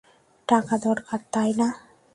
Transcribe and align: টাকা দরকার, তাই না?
টাকা 0.47 0.75
দরকার, 0.87 1.19
তাই 1.33 1.51
না? 1.59 1.67